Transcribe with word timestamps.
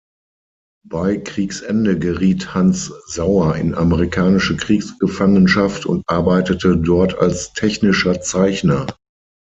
Bei 0.83 1.17
Kriegsende 1.17 1.99
geriet 1.99 2.55
Hans 2.55 2.91
Sauer 3.05 3.55
in 3.55 3.75
amerikanische 3.75 4.57
Kriegsgefangenschaft 4.57 5.85
und 5.85 6.01
arbeitete 6.07 6.75
dort 6.75 7.19
als 7.19 7.53
technischer 7.53 8.19
Zeichner. 8.19 8.87